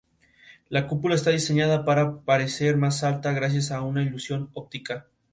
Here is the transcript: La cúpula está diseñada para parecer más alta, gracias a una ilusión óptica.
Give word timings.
La 0.67 0.87
cúpula 0.87 1.13
está 1.13 1.29
diseñada 1.29 1.85
para 1.85 2.21
parecer 2.21 2.75
más 2.75 3.03
alta, 3.03 3.33
gracias 3.33 3.69
a 3.69 3.81
una 3.81 4.01
ilusión 4.01 4.49
óptica. 4.55 5.05